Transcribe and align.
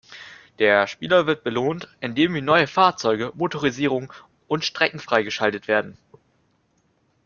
Der 0.57 0.87
Spieler 0.87 1.27
wird 1.27 1.43
belohnt, 1.43 1.87
indem 1.99 2.35
ihm 2.35 2.43
neue 2.43 2.65
Fahrzeuge, 2.65 3.33
Motorisierungen 3.35 4.09
und 4.47 4.65
Strecken 4.65 4.99
freigeschaltet 4.99 5.67
werden. 5.67 5.95